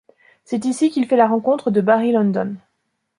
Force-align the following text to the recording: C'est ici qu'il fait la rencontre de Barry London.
C'est 0.45 0.65
ici 0.65 0.89
qu'il 0.89 1.05
fait 1.05 1.15
la 1.15 1.27
rencontre 1.27 1.69
de 1.69 1.79
Barry 1.79 2.11
London. 2.11 2.55